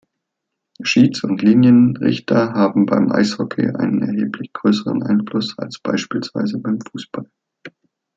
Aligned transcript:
Schieds- 0.81 1.23
und 1.23 1.43
Linienrichter 1.43 2.53
haben 2.53 2.87
beim 2.87 3.11
Eishockey 3.11 3.69
einen 3.69 4.01
erheblich 4.01 4.51
größeren 4.51 5.03
Einfluss 5.03 5.53
als 5.59 5.77
beispielsweise 5.79 6.57
beim 6.57 6.79
Fußball. 6.81 7.27